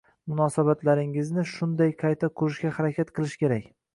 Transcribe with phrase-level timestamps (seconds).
[0.31, 3.71] Munosabatlaringizni shunday qayta qurishga harakat qilish kerak.